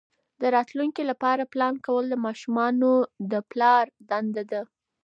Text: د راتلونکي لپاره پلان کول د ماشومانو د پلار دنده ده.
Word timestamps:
د 0.41 0.43
راتلونکي 0.55 1.03
لپاره 1.11 1.49
پلان 1.53 1.75
کول 1.85 2.03
د 2.09 2.15
ماشومانو 2.25 2.91
د 3.31 3.33
پلار 3.51 3.85
دنده 4.09 4.43
ده. 4.51 4.61